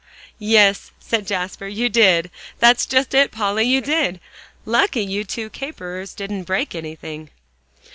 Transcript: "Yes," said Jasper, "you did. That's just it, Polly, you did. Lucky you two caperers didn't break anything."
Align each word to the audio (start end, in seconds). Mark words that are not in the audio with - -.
"Yes," 0.39 0.89
said 0.99 1.27
Jasper, 1.27 1.67
"you 1.67 1.87
did. 1.87 2.31
That's 2.57 2.87
just 2.87 3.13
it, 3.13 3.29
Polly, 3.29 3.65
you 3.65 3.81
did. 3.81 4.19
Lucky 4.65 5.05
you 5.05 5.23
two 5.23 5.51
caperers 5.51 6.15
didn't 6.15 6.45
break 6.45 6.73
anything." 6.73 7.29